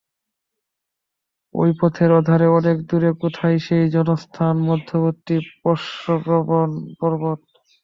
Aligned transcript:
ওই 1.55 1.69
পথের 1.79 2.11
ওধারে 2.19 2.47
অনেক 2.51 2.77
দূরে 2.89 3.11
কোথায় 3.21 3.57
সেই 3.65 3.85
জনস্থান-মধ্যবতী 3.95 5.35
প্রস্রবণ-পর্বত! 5.57 7.39